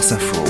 [0.00, 0.44] France Info.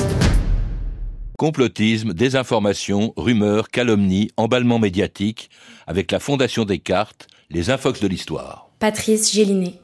[1.37, 5.51] Complotisme, désinformation, rumeurs, calomnies, emballement médiatique,
[5.89, 8.69] avec la Fondation Descartes, les infox de l'histoire.
[8.79, 9.75] Patrice Gélinet.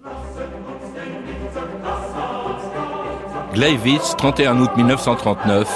[3.55, 5.69] Gleiwitz, 31 août 1939,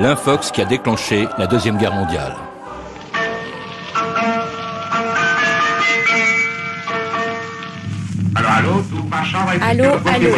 [0.00, 2.36] l'infox qui a déclenché la Deuxième Guerre mondiale.
[9.60, 10.30] Allô, allô,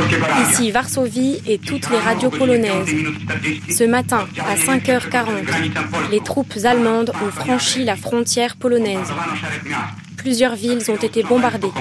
[0.43, 2.95] ici Varsovie et toutes les radios polonaises.
[3.69, 9.13] Ce matin, à 5h40, les troupes allemandes ont franchi la frontière polonaise.
[10.17, 11.73] Plusieurs villes ont été bombardées.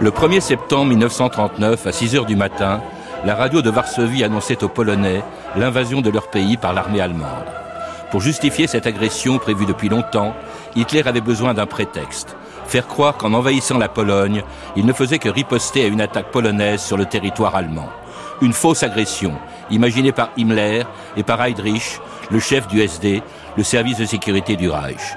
[0.00, 2.82] Le 1er septembre 1939, à 6 h du matin,
[3.24, 5.22] la radio de Varsovie annonçait aux Polonais
[5.56, 7.46] l'invasion de leur pays par l'armée allemande.
[8.10, 10.34] Pour justifier cette agression prévue depuis longtemps,
[10.76, 12.36] Hitler avait besoin d'un prétexte.
[12.66, 14.42] Faire croire qu'en envahissant la Pologne,
[14.76, 17.88] il ne faisait que riposter à une attaque polonaise sur le territoire allemand.
[18.40, 19.32] Une fausse agression,
[19.70, 20.84] imaginée par Himmler
[21.16, 23.22] et par Heydrich, le chef du SD,
[23.56, 25.16] le service de sécurité du Reich.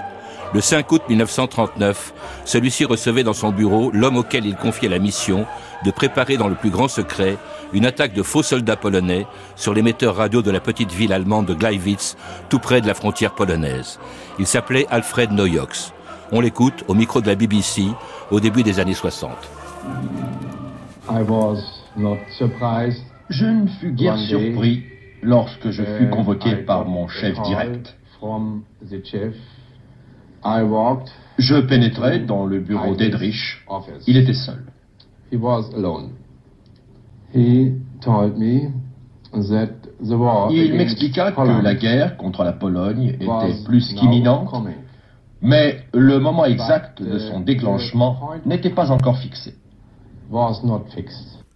[0.55, 2.13] Le 5 août 1939,
[2.45, 5.45] celui-ci recevait dans son bureau l'homme auquel il confiait la mission
[5.83, 7.35] de préparer dans le plus grand secret
[7.73, 11.53] une attaque de faux soldats polonais sur l'émetteur radio de la petite ville allemande de
[11.53, 12.15] Gleiwitz,
[12.47, 13.99] tout près de la frontière polonaise.
[14.39, 15.91] Il s'appelait Alfred Noyox.
[16.31, 17.83] On l'écoute au micro de la BBC
[18.31, 19.31] au début des années 60.
[23.29, 24.85] Je ne fus guère surpris
[25.21, 27.97] lorsque je fus convoqué par mon chef direct.
[31.38, 33.65] Je pénétrai dans le bureau d'Edrich.
[34.07, 34.63] Il était seul.
[40.51, 44.53] Il m'expliqua que la guerre contre la Pologne était plus qu'imminente,
[45.41, 49.55] mais le moment exact de son déclenchement n'était pas encore fixé.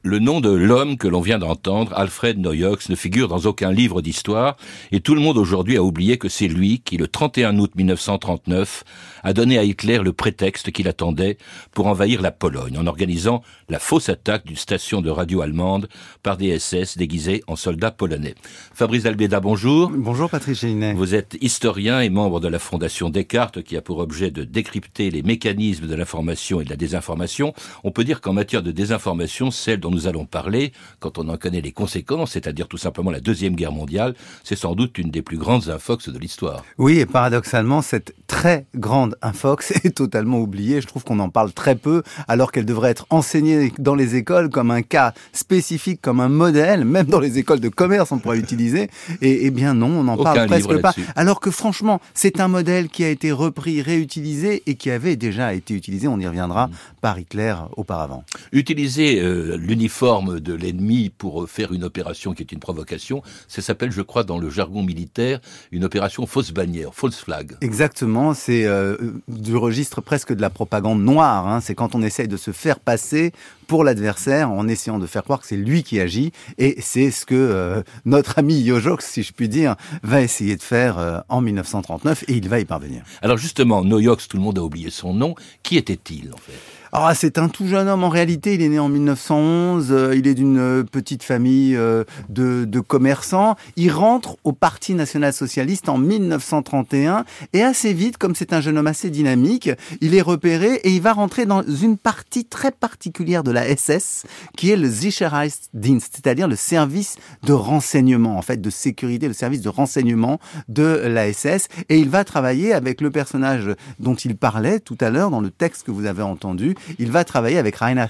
[0.01, 4.01] Le nom de l'homme que l'on vient d'entendre, Alfred Noyox, ne figure dans aucun livre
[4.01, 4.55] d'histoire,
[4.93, 8.85] et tout le monde aujourd'hui a oublié que c'est lui qui, le 31 août 1939,
[9.23, 11.37] a donné à Hitler le prétexte qu'il attendait
[11.73, 15.89] pour envahir la Pologne, en organisant la fausse attaque d'une station de radio allemande
[16.23, 18.35] par des SS déguisés en soldats polonais.
[18.73, 19.91] Fabrice Albeda, bonjour.
[19.93, 20.93] Bonjour Patrice Gélinet.
[20.93, 25.11] Vous êtes historien et membre de la Fondation Descartes, qui a pour objet de décrypter
[25.11, 27.53] les mécanismes de l'information et de la désinformation.
[27.83, 31.37] On peut dire qu'en matière de désinformation, celle dont nous allons parler, quand on en
[31.37, 35.21] connaît les conséquences, c'est-à-dire tout simplement la Deuxième Guerre mondiale, c'est sans doute une des
[35.21, 36.63] plus grandes infox de l'histoire.
[36.77, 40.81] Oui, et paradoxalement, cette très grande infox est totalement oubliée.
[40.81, 44.49] Je trouve qu'on en parle très peu, alors qu'elle devrait être enseignée dans les écoles
[44.49, 48.39] comme un cas spécifique, comme un modèle, même dans les écoles de commerce, on pourrait
[48.39, 48.89] utiliser.
[49.21, 50.93] Et, eh bien non, on n'en parle presque pas.
[51.15, 55.53] Alors que franchement, c'est un modèle qui a été repris, réutilisé et qui avait déjà
[55.53, 56.71] été utilisé, on y reviendra, mm.
[57.01, 58.23] par Hitler auparavant.
[58.51, 63.93] Utiliser euh, l'uniforme de l'ennemi pour faire une opération qui est une provocation, ça s'appelle,
[63.93, 65.39] je crois, dans le jargon militaire,
[65.71, 67.55] une opération fausse bannière, false flag.
[67.61, 68.97] Exactement, c'est euh,
[69.29, 71.47] du registre presque de la propagande noire.
[71.47, 71.61] Hein.
[71.61, 73.31] C'est quand on essaye de se faire passer
[73.69, 76.33] pour l'adversaire en essayant de faire croire que c'est lui qui agit.
[76.57, 80.63] Et c'est ce que euh, notre ami Yojox, si je puis dire, va essayer de
[80.63, 83.03] faire euh, en 1939 et il va y parvenir.
[83.21, 85.35] Alors justement, Noyox, tout le monde a oublié son nom.
[85.61, 86.79] Qui était-il en fait?
[86.91, 88.55] Ah, c'est un tout jeune homme en réalité.
[88.55, 89.89] Il est né en 1911.
[89.91, 93.55] Euh, il est d'une petite famille euh, de, de, commerçants.
[93.75, 98.77] Il rentre au Parti national socialiste en 1931 et assez vite, comme c'est un jeune
[98.77, 99.69] homme assez dynamique,
[100.01, 104.25] il est repéré et il va rentrer dans une partie très particulière de la SS,
[104.57, 109.61] qui est le Sicherheitsdienst, c'est-à-dire le service de renseignement, en fait, de sécurité, le service
[109.61, 111.67] de renseignement de la SS.
[111.89, 115.51] Et il va travailler avec le personnage dont il parlait tout à l'heure dans le
[115.51, 118.09] texte que vous avez entendu, il va travailler avec Reinhard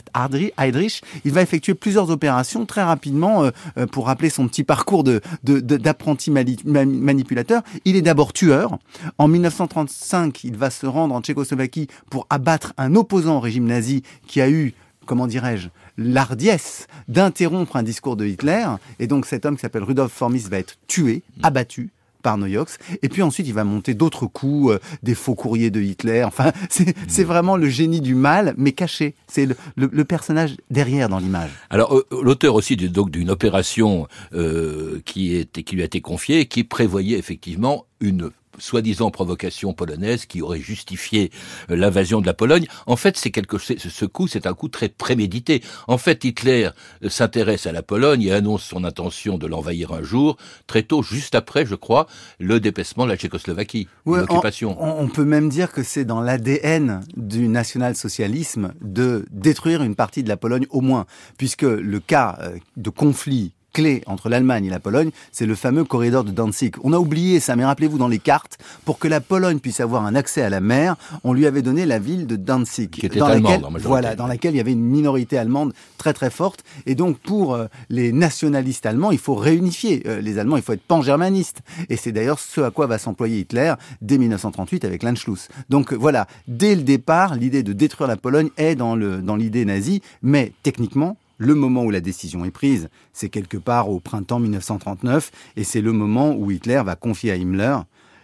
[0.58, 1.02] Heydrich.
[1.26, 5.22] Il va effectuer plusieurs opérations très rapidement euh, euh, pour rappeler son petit parcours de,
[5.44, 7.62] d'apprenti manipulateur.
[7.86, 8.78] Il est d'abord tueur.
[9.18, 14.04] En 1935, il va se rendre en Tchécoslovaquie pour abattre un opposant au régime nazi
[14.28, 14.74] qui a eu
[15.10, 18.68] comment dirais-je, l'ardiesse d'interrompre un discours de Hitler.
[19.00, 21.90] Et donc cet homme qui s'appelle Rudolf Formis va être tué, abattu
[22.22, 22.78] par Noyox.
[23.02, 26.24] Et puis ensuite, il va monter d'autres coups, euh, des faux courriers de Hitler.
[26.24, 26.52] Enfin,
[27.08, 29.16] c'est vraiment le génie du mal, mais caché.
[29.28, 31.50] C'est le, personnage derrière dans l'image.
[31.72, 36.46] Alors, euh, l'auteur aussi donc d'une opération euh, qui, est, qui lui a été confiée,
[36.46, 38.30] qui prévoyait effectivement une
[38.60, 41.32] soi-disant provocation polonaise qui aurait justifié
[41.70, 42.68] euh, l'invasion de la Pologne.
[42.86, 45.62] En fait, c'est quelque ce coup, c'est un coup très prémédité.
[45.88, 46.70] En fait, Hitler
[47.04, 51.04] euh, s'intéresse à la Pologne et annonce son intention de l'envahir un jour, très tôt,
[51.04, 52.08] juste après, je crois,
[52.40, 54.76] le dépaissement de la Tchécoslovaquie, l'occupation.
[54.80, 60.24] On, on, peut même dire que c'est dans l'ADN du national-socialisme de détruire une partie
[60.24, 61.06] de la Pologne au moins,
[61.38, 65.84] puisque le cas euh, de conflit clé entre l'Allemagne et la Pologne, c'est le fameux
[65.84, 66.76] corridor de Danzig.
[66.84, 70.06] On a oublié ça, mais rappelez-vous dans les cartes, pour que la Pologne puisse avoir
[70.06, 73.20] un accès à la mer, on lui avait donné la ville de Danzig, qui était
[73.20, 76.64] dans laquelle, voilà, dans laquelle il y avait une minorité allemande très très forte.
[76.86, 80.74] Et donc pour euh, les nationalistes allemands, il faut réunifier euh, les Allemands, il faut
[80.74, 81.60] être pan-germaniste.
[81.90, 85.50] Et c'est d'ailleurs ce à quoi va s'employer Hitler dès 1938 avec l'Anschluss.
[85.70, 90.54] Donc voilà, dès le départ, l'idée de détruire la Pologne est dans l'idée nazie, mais
[90.64, 95.64] techniquement le moment où la décision est prise, c'est quelque part au printemps 1939, et
[95.64, 97.78] c'est le moment où Hitler va confier à Himmler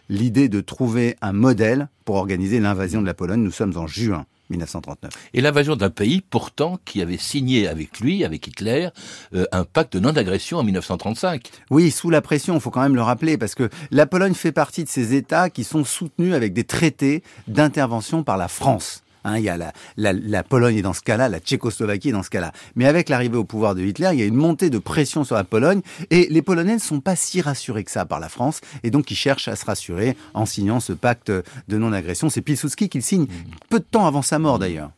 [0.10, 3.42] l'idée de trouver un modèle pour organiser l'invasion de la Pologne.
[3.42, 4.28] Nous sommes en juin.
[4.50, 5.12] 1939.
[5.34, 8.90] Et l'invasion d'un pays pourtant qui avait signé avec lui, avec Hitler,
[9.34, 11.50] euh, un pacte de non-agression en 1935.
[11.72, 14.52] Oui, sous la pression, il faut quand même le rappeler, parce que la Pologne fait
[14.52, 19.04] partie de ces États qui sont soutenus avec des traités d'intervention par la France.
[19.26, 22.14] Hein, il y a la, la, la Pologne est dans ce cas-là, la Tchécoslovaquie est
[22.14, 22.54] dans ce cas-là.
[22.76, 25.36] Mais avec l'arrivée au pouvoir de Hitler, il y a une montée de pression sur
[25.36, 25.82] la Pologne
[26.12, 29.10] et les Polonais ne sont pas si rassurés que ça par la France et donc
[29.10, 32.30] ils cherchent à se rassurer en signant ce pacte de non-agression.
[32.30, 33.26] C'est Pilsudski qui le signe
[33.70, 34.92] peu de temps avant sa mort d'ailleurs.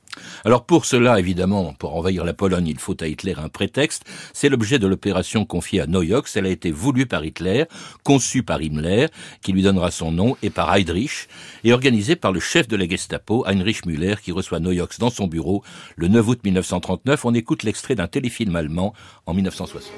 [0.45, 4.03] Alors pour cela, évidemment, pour envahir la Pologne, il faut à Hitler un prétexte.
[4.33, 6.35] C'est l'objet de l'opération confiée à Noyox.
[6.35, 7.65] Elle a été voulue par Hitler,
[8.03, 9.07] conçue par Himmler,
[9.41, 11.27] qui lui donnera son nom, et par Heydrich,
[11.63, 15.27] et organisée par le chef de la Gestapo, Heinrich Müller, qui reçoit Noyox dans son
[15.27, 15.63] bureau
[15.95, 17.25] le 9 août 1939.
[17.25, 18.93] On écoute l'extrait d'un téléfilm allemand
[19.25, 19.91] en 1960.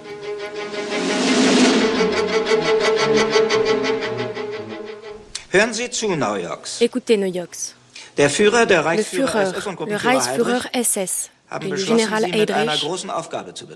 [6.82, 7.79] Écoutez, Noyox.
[8.20, 11.32] Le Führer, le Reichsführer SS
[11.62, 12.86] et le général Heydrich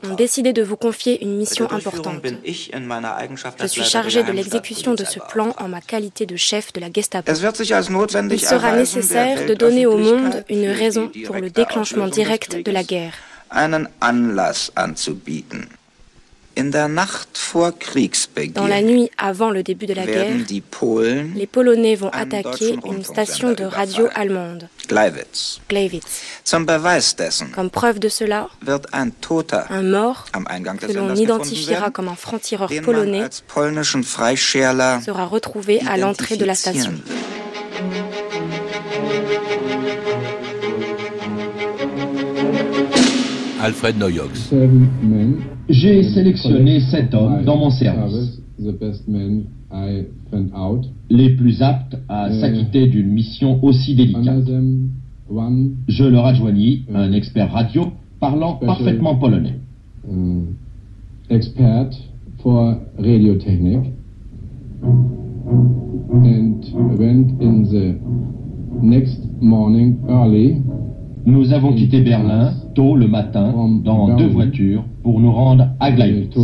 [0.04, 2.22] ont décidé de vous confier une mission importante.
[2.46, 6.92] Je suis chargé de l'exécution de ce plan en ma qualité de chef de la
[6.92, 7.32] Gestapo.
[7.32, 12.84] Il sera nécessaire de donner au monde une raison pour le déclenchement direct de la
[12.84, 13.14] guerre.
[18.54, 20.36] Dans la nuit avant le début de la guerre,
[21.36, 24.68] les Polonais vont attaquer une station de radio allemande,
[25.70, 26.22] Gleiwitz.
[27.56, 28.50] Comme preuve de cela,
[29.70, 33.30] un mort, que l'on identifiera comme un franc-tireur polonais,
[35.06, 36.94] sera retrouvé à l'entrée de la station.
[43.64, 44.54] Alfred Noyox.
[45.70, 48.42] J'ai sélectionné sept hommes dans mon service,
[51.10, 54.50] les plus aptes à uh, s'acquitter d'une mission aussi délicate.
[55.88, 59.56] Je leur adjoignis uh, un expert radio parlant parfaitement polonais.
[60.12, 60.42] Uh,
[61.30, 61.92] expert
[62.40, 63.94] for radiotechnik
[64.84, 66.60] and
[67.00, 67.96] went in the
[68.82, 70.62] next morning early
[71.26, 73.54] nous avons quitté Berlin tôt le matin
[73.84, 76.36] dans deux voitures pour nous rendre à Gleiwitz.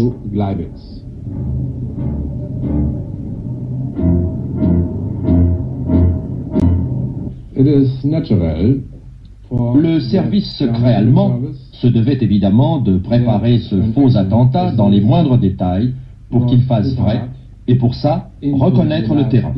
[9.76, 11.40] Le service secret allemand
[11.74, 15.94] se devait évidemment de préparer ce faux attentat dans les moindres détails
[16.30, 17.24] pour qu'il fasse vrai
[17.68, 19.52] et pour ça reconnaître le terrain.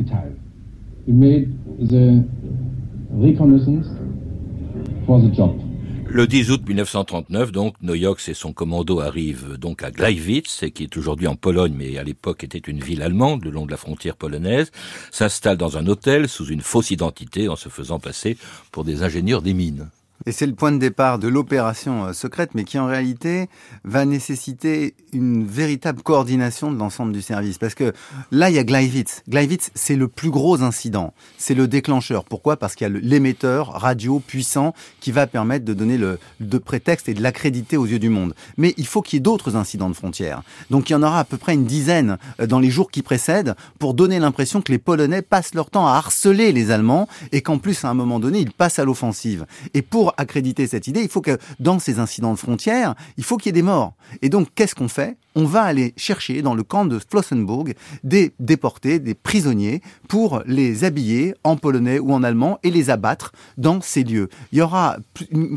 [6.14, 10.98] Le 10 août 1939, donc, Noyox et son commando arrivent donc à Gleiwitz, qui est
[10.98, 14.18] aujourd'hui en Pologne, mais à l'époque était une ville allemande, le long de la frontière
[14.18, 14.72] polonaise,
[15.12, 18.38] s'installent dans un hôtel sous une fausse identité en se faisant passer
[18.72, 19.90] pour des ingénieurs des mines.
[20.26, 23.50] Et c'est le point de départ de l'opération euh, secrète, mais qui en réalité
[23.84, 27.58] va nécessiter une véritable coordination de l'ensemble du service.
[27.58, 27.94] Parce que
[28.32, 29.24] là, il y a Gleiwitz.
[29.28, 31.14] Gleiwitz, c'est le plus gros incident.
[31.38, 32.24] C'est le déclencheur.
[32.26, 32.58] Pourquoi?
[32.58, 37.10] Parce qu'il y a l'émetteur radio puissant qui va permettre de donner le de prétexte
[37.10, 38.34] et de l'accréditer aux yeux du monde.
[38.58, 40.44] Mais il faut qu'il y ait d'autres incidents de frontières.
[40.70, 43.02] Donc il y en aura à peu près une dizaine euh, dans les jours qui
[43.02, 47.42] précèdent pour donner l'impression que les Polonais passent leur temps à harceler les Allemands et
[47.42, 49.46] qu'en plus, à un moment donné, ils passent à l'offensive.
[49.74, 53.38] Et pour accréditer cette idée, il faut que dans ces incidents de frontières, il faut
[53.38, 53.94] qu'il y ait des morts.
[54.22, 55.18] Et donc, qu'est-ce qu'on fait?
[55.36, 57.74] On va aller chercher dans le camp de Flossenburg
[58.04, 63.32] des déportés, des prisonniers, pour les habiller en polonais ou en allemand et les abattre
[63.58, 64.30] dans ces lieux.
[64.52, 64.98] Il y aura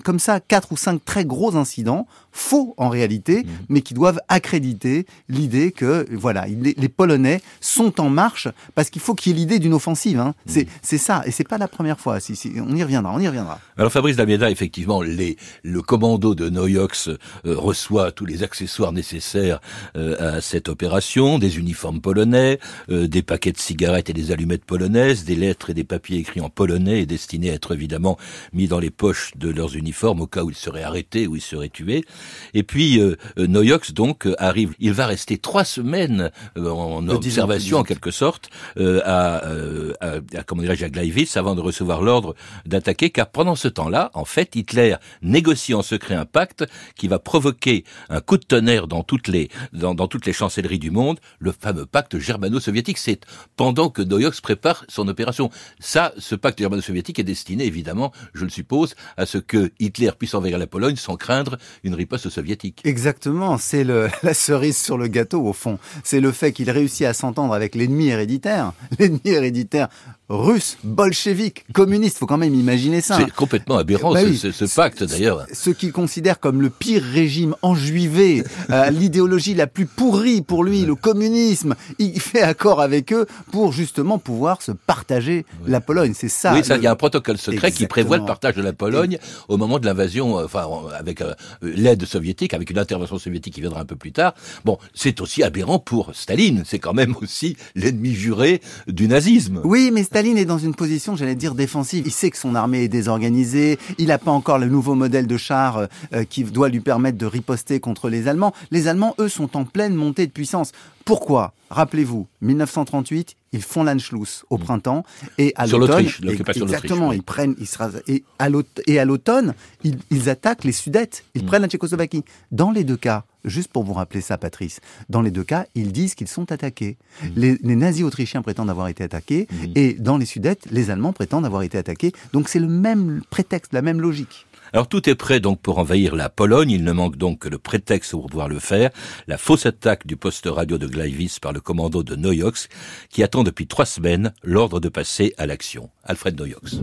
[0.05, 3.49] comme ça quatre ou cinq très gros incidents faux en réalité, mmh.
[3.69, 9.15] mais qui doivent accréditer l'idée que voilà, les, Polonais sont en marche parce qu'il faut
[9.15, 10.19] qu'il y ait l'idée d'une offensive.
[10.19, 10.35] Hein.
[10.47, 10.61] Mmh.
[10.83, 12.21] C'est ça, et c'est pas la première fois.
[12.21, 13.61] Si, si, on y reviendra, on y reviendra.
[13.77, 19.61] Alors Fabrice Damieda, effectivement, les, le commando de Noyox euh, reçoit tous les accessoires nécessaires
[19.95, 22.59] à cette opération, des uniformes polonais,
[22.91, 26.41] euh, des paquets de cigarettes et des allumettes polonaises, des lettres et des papiers écrits
[26.41, 28.19] en polonais et destinés à être évidemment
[28.53, 31.43] mis dans les poches de leurs uniformes au cas où ils seraient arrêtés ou ils
[31.43, 32.05] seraient tués.
[32.53, 34.75] Et puis euh, euh Noyox donc euh, arrive.
[34.79, 40.63] Il va rester trois semaines euh, en observation en quelque sorte à, à, à comment
[40.63, 42.35] dirais-je à Gleiwitz avant de recevoir l'ordre
[42.67, 43.11] d'attaquer.
[43.11, 46.65] Car pendant ce temps-là, en fait, Hitler négocie en secret un pacte
[46.97, 50.79] qui va provoquer un coup de tonnerre dans toutes les dans, dans toutes les chancelleries
[50.79, 51.21] du monde.
[51.39, 52.99] Le fameux pacte germano-soviétique.
[52.99, 53.21] C'est
[53.57, 55.51] pendant que Noyox prépare son opération.
[55.79, 60.35] Ça, ce pacte germano-soviétique est destiné évidemment, je le suppose, à ce que Hitler puisse
[60.35, 62.81] envahir la Pologne sans craindre une riposte soviétique.
[62.85, 63.85] Exactement, c'est
[64.23, 65.79] la cerise sur le gâteau au fond.
[66.03, 68.73] C'est le fait qu'il réussit à s'entendre avec l'ennemi héréditaire.
[68.99, 69.89] L'ennemi héréditaire
[70.29, 72.19] russe, bolchevique, communiste.
[72.19, 73.19] Faut quand même imaginer ça.
[73.19, 75.47] C'est complètement aberrant bah ce, pacte d'ailleurs.
[75.53, 80.87] Ce qu'il considère comme le pire régime enjuivé, euh, l'idéologie la plus pourrie pour lui,
[80.87, 81.75] le communisme.
[81.99, 86.13] Il fait accord avec eux pour justement pouvoir se partager la Pologne.
[86.15, 86.55] C'est ça.
[86.55, 89.59] Oui, il y a un protocole secret qui prévoit le partage de la Pologne au
[89.59, 90.67] moment de l'invasion, euh, enfin
[90.99, 94.35] avec euh, l'aide soviétique, avec une intervention soviétique qui viendra un peu plus tard.
[94.65, 96.63] Bon, c'est aussi aberrant pour Staline.
[96.65, 99.61] C'est quand même aussi l'ennemi juré du nazisme.
[99.65, 102.05] Oui, mais Staline est dans une position, j'allais dire, défensive.
[102.07, 105.37] Il sait que son armée est désorganisée, il n'a pas encore le nouveau modèle de
[105.37, 108.53] char euh, euh, qui doit lui permettre de riposter contre les Allemands.
[108.71, 110.73] Les Allemands, eux, sont en pleine montée de puissance.
[111.05, 114.61] Pourquoi Rappelez-vous, 1938, ils font l'Anschluss au mm.
[114.61, 115.05] printemps
[115.39, 117.69] et à l'automne, exactement, ils prennent, ils
[118.07, 121.47] et à l'automne, ils, attaquent les Sudètes, ils mm.
[121.47, 122.25] prennent la Tchécoslovaquie.
[122.53, 125.93] Dans les deux cas, juste pour vous rappeler ça, Patrice, dans les deux cas, ils
[125.93, 126.97] disent qu'ils sont attaqués.
[127.23, 127.27] Mm.
[127.37, 131.63] Les, nazis autrichiens prétendent avoir été attaqués et dans les Sudètes, les Allemands prétendent avoir
[131.63, 132.13] été attaqués.
[132.33, 134.47] Donc c'est le même prétexte, la même logique.
[134.75, 136.73] Alors tout est prêt donc pour envahir la Pologne.
[136.73, 138.91] Il ne manque donc que le prétexte pour pouvoir le faire.
[139.29, 142.69] La fausse attaque du poste radio de Gleiwitz par le commando de Noyox,
[143.09, 145.91] qui attend depuis trois semaines l'ordre de passer à l'action.
[146.03, 146.81] Alfred Noyox.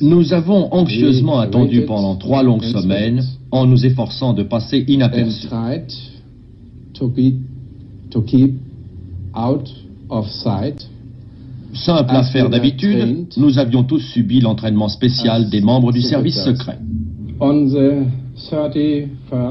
[0.00, 5.48] Nous avons anxieusement attendu pendant trois longues semaines en nous efforçant de passer inaperçus.
[11.72, 16.78] Simple affaire d'habitude, nous avions tous subi l'entraînement spécial des membres du service secret.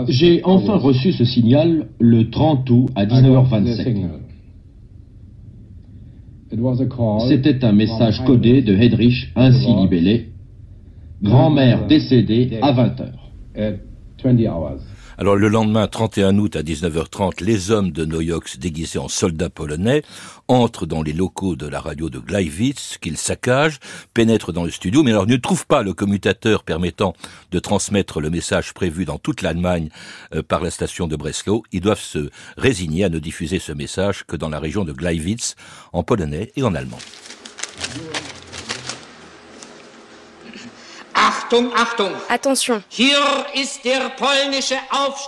[0.08, 3.96] J'ai enfin reçu ce signal le 30 août à 19h27.
[7.28, 10.28] C'était un message codé de Hedrich, ainsi libellé.
[11.24, 13.08] Grand-mère décédée à 20h.
[15.22, 20.02] Alors le lendemain, 31 août à 19h30, les hommes de Noyox déguisés en soldats polonais
[20.48, 23.80] entrent dans les locaux de la radio de Gleiwitz, qu'ils saccagent,
[24.16, 27.14] pénètrent dans le studio, mais alors ne trouvent pas le commutateur permettant
[27.52, 29.90] de transmettre le message prévu dans toute l'Allemagne
[30.34, 31.62] euh, par la station de Breslau.
[31.72, 35.56] Ils doivent se résigner à ne diffuser ce message que dans la région de Gleiwitz,
[35.94, 36.98] en polonais et en allemand.
[42.30, 42.82] Attention.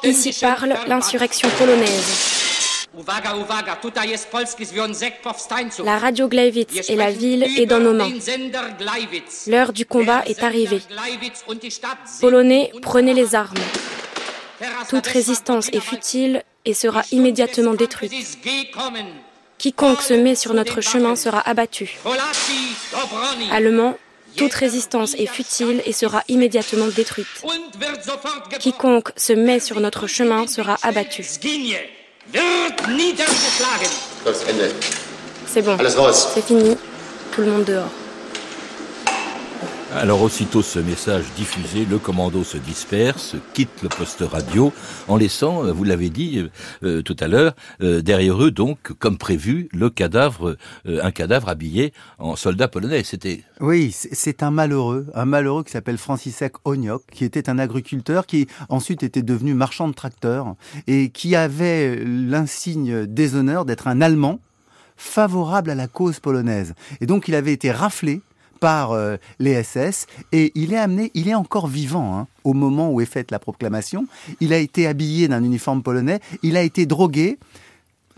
[0.04, 2.40] Ici parle l'insurrection polonaise.
[5.84, 8.12] La radio Gleiwitz et la ville est dans nos mains.
[9.48, 10.82] L'heure du combat est arrivée.
[12.22, 13.58] Polonais, prenez les armes.
[14.90, 18.14] Toute résistance est futile et sera immédiatement détruite.
[19.58, 21.98] Quiconque se met sur notre chemin sera abattu.
[23.52, 23.98] Allemands,
[24.36, 27.28] toute résistance est futile et sera immédiatement détruite.
[28.60, 31.24] Quiconque se met sur notre chemin sera abattu.
[35.46, 35.78] C'est bon,
[36.14, 36.78] c'est fini,
[37.32, 38.03] tout le monde dehors.
[39.96, 44.74] Alors aussitôt ce message diffusé, le commando se disperse, quitte le poste radio,
[45.08, 46.50] en laissant, euh, vous l'avez dit euh,
[46.84, 52.36] euh, tout à l'heure, derrière eux donc, comme prévu, le cadavre, un cadavre habillé en
[52.36, 53.04] soldat polonais.
[53.04, 53.44] C'était.
[53.60, 58.48] Oui, c'est un malheureux, un malheureux qui s'appelle Francisek Oniok, qui était un agriculteur qui
[58.70, 60.56] ensuite était devenu marchand de tracteurs
[60.88, 64.40] et qui avait l'insigne déshonneur d'être un Allemand
[64.98, 66.74] favorable à la cause polonaise.
[67.00, 68.22] Et donc il avait été raflé
[68.64, 68.98] par
[69.40, 73.06] les SS et il est amené, il est encore vivant hein, au moment où est
[73.06, 74.08] faite la proclamation.
[74.40, 77.40] Il a été habillé d'un uniforme polonais, il a été drogué.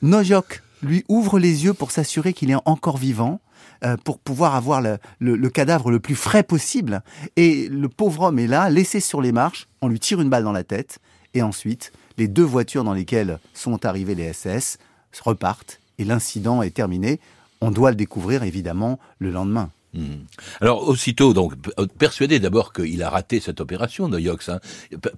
[0.03, 3.41] Nojok lui ouvre les yeux pour s'assurer qu'il est encore vivant.
[3.83, 7.01] Euh, pour pouvoir avoir le, cadavre le plus frais possible.
[7.35, 10.43] Et le pauvre homme est là, laissé sur les marches, on lui tire une balle
[10.43, 10.99] dans la tête,
[11.33, 14.77] et ensuite, les deux voitures dans lesquelles sont arrivés les SS
[15.23, 17.19] repartent, et l'incident est terminé.
[17.59, 19.71] On doit le découvrir évidemment le lendemain.
[19.95, 20.25] Hmm.
[20.59, 21.53] Alors aussitôt, donc
[21.97, 24.59] persuadé d'abord qu'il a raté cette opération de Yox, hein,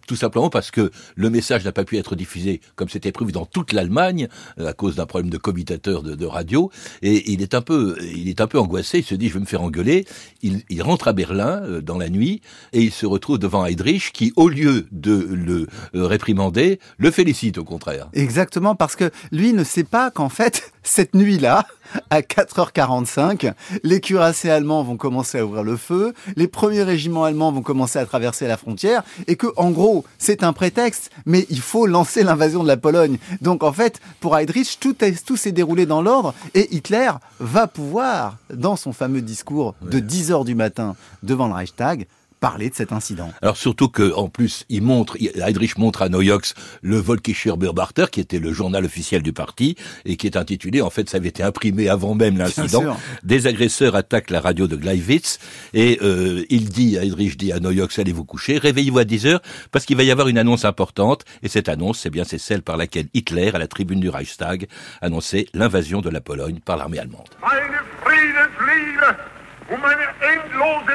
[0.08, 3.46] tout simplement parce que le message n'a pas pu être diffusé comme c'était prévu dans
[3.46, 6.70] toute l'Allemagne à cause d'un problème de commutateur de, radio,
[7.02, 9.00] et il est un peu, il est un peu angoissé.
[9.00, 10.06] Il se dit, je vais me faire engueuler.
[10.42, 12.42] Il, il rentre à Berlin euh, dans la nuit
[12.74, 17.58] et il se retrouve devant Heydrich qui, au lieu de le euh, réprimander, le félicite
[17.58, 18.10] au contraire.
[18.14, 21.66] Exactement, parce que lui ne sait pas qu'en fait cette nuit-là,
[22.10, 23.54] à 4h45,
[23.84, 28.00] les cuirassés allemands vont commencer à ouvrir le feu, les premiers régiments allemands vont commencer
[28.00, 32.24] à traverser la frontière, et que, en gros, c'est un prétexte, mais il faut lancer
[32.24, 33.18] l'invasion de la Pologne.
[33.42, 38.38] Donc, en fait, pour Heydrich, tout, tout s'est déroulé dans l'ordre, et Hitler va pouvoir,
[38.54, 42.08] dans son fameux discours de 10h du matin devant le Reichstag,
[42.40, 43.32] parler de cet incident.
[43.42, 48.20] Alors surtout que en plus, il montre, Heydrich montre à Noyox le Volkischer Beobachter, qui
[48.20, 49.76] était le journal officiel du parti
[50.06, 52.98] et qui est intitulé, en fait, ça avait été imprimé avant même l'incident.
[53.24, 55.40] Des agresseurs attaquent la radio de Gleiwitz
[55.74, 59.42] et euh, il dit, Heydrich dit à Noyox, allez vous coucher, réveillez-vous à 10 heures
[59.72, 62.62] parce qu'il va y avoir une annonce importante et cette annonce, c'est bien c'est celle
[62.62, 64.68] par laquelle Hitler, à la tribune du Reichstag,
[65.02, 67.30] annonçait l'invasion de la Pologne par l'armée allemande.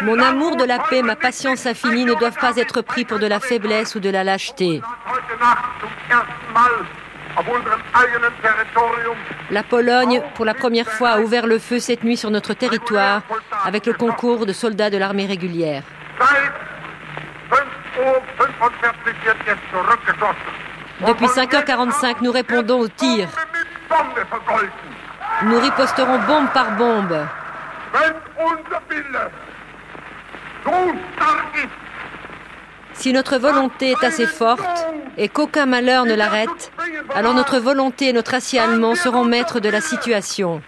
[0.02, 3.26] Mon amour de la paix, ma patience infinie ne doivent pas être pris pour de
[3.26, 4.80] la faiblesse ou de la lâcheté.
[9.50, 13.22] La Pologne, pour la première fois, a ouvert le feu cette nuit sur notre territoire
[13.64, 15.82] avec le concours de soldats de l'armée régulière.
[21.06, 23.28] Depuis 5h45, nous répondons aux tirs.
[25.44, 27.26] Nous riposterons bombe par bombe.
[32.94, 36.72] Si notre volonté est assez forte et qu'aucun malheur ne l'arrête,
[37.14, 40.62] alors notre volonté et notre acier allemand seront maîtres de la situation.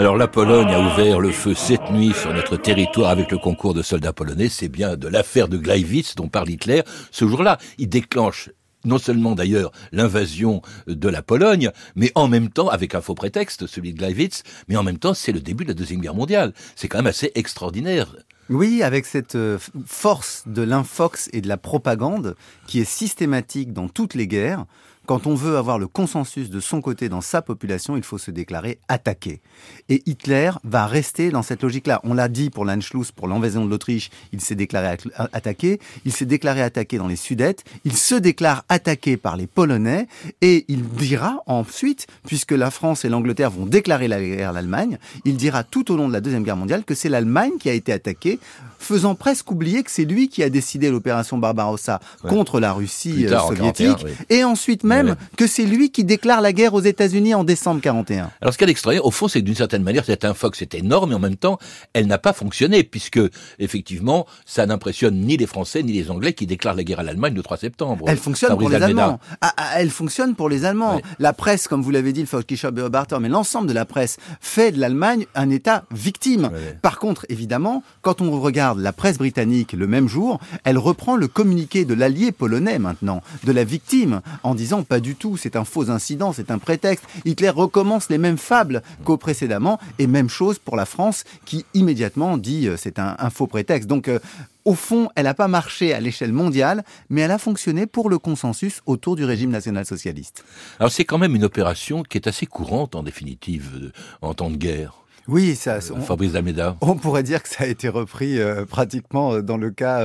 [0.00, 3.74] Alors la Pologne a ouvert le feu cette nuit sur notre territoire avec le concours
[3.74, 4.48] de soldats polonais.
[4.48, 6.84] C'est bien de l'affaire de Gleiwitz dont parle Hitler.
[7.10, 8.48] Ce jour-là, il déclenche
[8.86, 13.66] non seulement d'ailleurs l'invasion de la Pologne, mais en même temps, avec un faux prétexte,
[13.66, 16.54] celui de Gleiwitz, mais en même temps, c'est le début de la Deuxième Guerre mondiale.
[16.76, 18.16] C'est quand même assez extraordinaire.
[18.48, 22.36] Oui, avec cette euh, force de l'infox et de la propagande
[22.66, 24.64] qui est systématique dans toutes les guerres,
[25.06, 28.30] quand on veut avoir le consensus de son côté dans sa population, il faut se
[28.30, 29.40] déclarer attaqué.
[29.88, 32.00] Et Hitler va rester dans cette logique-là.
[32.04, 34.98] On l'a dit pour l'Anschluss, pour l'invasion de l'Autriche, il s'est déclaré
[35.32, 35.80] attaqué.
[36.04, 37.64] Il s'est déclaré attaqué dans les Sudètes.
[37.84, 40.06] Il se déclare attaqué par les Polonais.
[40.42, 44.98] Et il dira ensuite, puisque la France et l'Angleterre vont déclarer la guerre à l'Allemagne,
[45.24, 47.72] il dira tout au long de la Deuxième Guerre mondiale que c'est l'Allemagne qui a
[47.72, 48.38] été attaquée,
[48.78, 53.38] faisant presque oublier que c'est lui qui a décidé l'opération Barbarossa contre la Russie euh,
[53.38, 54.06] soviétique.
[54.30, 54.99] Et ensuite même,
[55.36, 58.30] que c'est lui qui déclare la guerre aux États-Unis en décembre 41.
[58.40, 60.62] Alors ce qu'il y a d'extraordinaire, au fond, c'est que d'une certaine manière, cette infox
[60.62, 61.58] est énorme, mais en même temps,
[61.92, 63.20] elle n'a pas fonctionné, puisque
[63.58, 67.34] effectivement, ça n'impressionne ni les Français ni les Anglais qui déclarent la guerre à l'Allemagne
[67.34, 68.04] le 3 septembre.
[68.08, 69.18] Elle fonctionne pour les Allemands.
[69.40, 71.00] Ah, ah, elle fonctionne pour les Allemands.
[71.18, 74.72] La presse, comme vous l'avez dit, le Volkischer Beobachter, mais l'ensemble de la presse fait
[74.72, 76.50] de l'Allemagne un État victime.
[76.82, 81.28] Par contre, évidemment, quand on regarde la presse britannique le même jour, elle reprend le
[81.28, 85.64] communiqué de l'allié polonais maintenant, de la victime, en disant pas du tout, c'est un
[85.64, 87.04] faux incident, c'est un prétexte.
[87.24, 92.36] Hitler recommence les mêmes fables qu'au précédemment, et même chose pour la France qui immédiatement
[92.36, 93.88] dit euh, c'est un, faux prétexte.
[93.88, 94.18] Donc euh,
[94.64, 98.18] au fond, elle n'a pas marché à l'échelle mondiale, mais elle a fonctionné pour le
[98.18, 100.44] consensus autour du régime national-socialiste.
[100.78, 104.50] Alors c'est quand même une opération qui est assez courante en définitive euh, en temps
[104.50, 104.99] de guerre.
[105.28, 105.74] Oui, ça.
[105.74, 106.32] Euh, on, Fabrice.
[106.80, 110.00] On pourrait dire que ça a été repris euh, pratiquement euh, dans le cas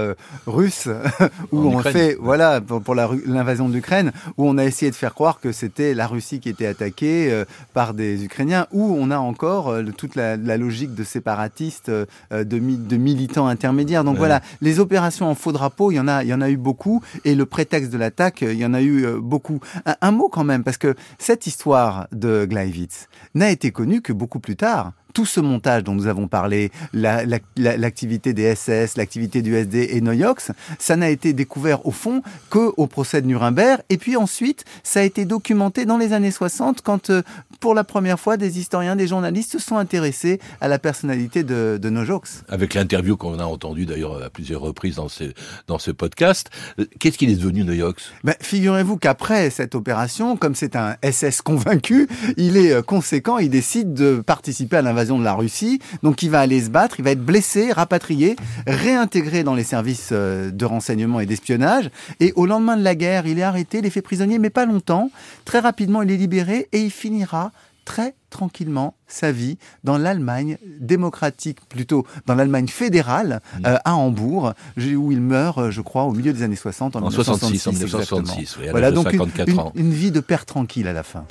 [0.45, 0.87] russe,
[1.51, 5.39] où on fait, voilà, pour, l'invasion de l'Ukraine, où on a essayé de faire croire
[5.39, 10.15] que c'était la Russie qui était attaquée par des Ukrainiens, où on a encore toute
[10.15, 14.03] la, logique de séparatistes, de, de, militants intermédiaires.
[14.03, 16.49] Donc voilà, les opérations en faux drapeau, il y en a, il y en a
[16.49, 19.59] eu beaucoup, et le prétexte de l'attaque, il y en a eu beaucoup.
[19.85, 24.13] Un, un mot quand même, parce que cette histoire de Gleiwitz n'a été connue que
[24.13, 29.55] beaucoup plus tard tout ce montage dont nous avons parlé, l'activité des SS, l'activité du
[29.55, 33.79] SD et Noyox, ça n'a été découvert au fond que au procès de Nuremberg.
[33.89, 37.21] Et puis ensuite, ça a été documenté dans les années 60 quand, euh,
[37.61, 41.79] pour la première fois, des historiens, des journalistes se sont intéressés à la personnalité de,
[41.81, 42.43] de Nojox.
[42.49, 45.23] Avec l'interview qu'on a entendue d'ailleurs à plusieurs reprises dans ce,
[45.67, 50.55] dans ce podcast, euh, qu'est-ce qu'il est devenu Nojox ben, Figurez-vous qu'après cette opération, comme
[50.55, 55.23] c'est un SS convaincu, il est euh, conséquent, il décide de participer à l'invasion de
[55.23, 58.35] la Russie, donc il va aller se battre, il va être blessé, rapatrié,
[58.67, 61.89] réintégré dans les services de renseignement et d'espionnage,
[62.19, 64.65] et au lendemain de la guerre, il est arrêté, il est fait prisonnier, mais pas
[64.65, 65.11] longtemps.
[65.45, 67.51] Très rapidement, il est libéré et il finira
[67.85, 73.65] très tranquillement sa vie dans l'Allemagne démocratique, plutôt dans l'Allemagne fédérale, mm.
[73.65, 76.99] euh, à Hambourg, où il meurt, euh, je crois, au milieu des années 60, en,
[76.99, 77.67] en 1966.
[77.67, 79.21] En 1966, oui, voilà, donc une,
[79.59, 79.71] ans.
[79.75, 81.25] une, vie de père tranquille à la fin.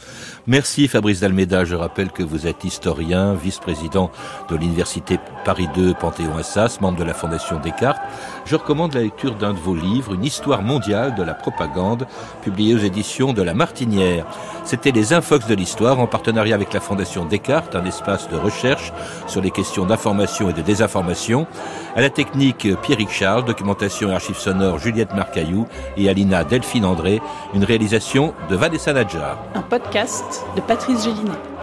[0.47, 1.65] Merci Fabrice Dalméda.
[1.65, 4.11] Je rappelle que vous êtes historien, vice-président
[4.49, 8.01] de l'Université Paris 2 Panthéon-Assas, membre de la Fondation Descartes.
[8.45, 12.07] Je recommande la lecture d'un de vos livres, Une histoire mondiale de la propagande,
[12.43, 14.27] publié aux éditions de La Martinière.
[14.65, 18.93] C'était les Infox de l'histoire en partenariat avec la Fondation Descartes, un espace de recherche
[19.27, 21.47] sur les questions d'information et de désinformation.
[21.97, 27.23] À la technique, Pierrick Charles, documentation et archives sonores, Juliette Marcaillou et Alina Delphine André,
[27.55, 29.39] une réalisation de Vanessa Nadjar.
[29.55, 31.54] Un podcast de Patrice Gélinet.